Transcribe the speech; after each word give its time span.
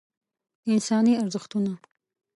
انساني 0.73 1.13
ارزښتونه 1.23 1.73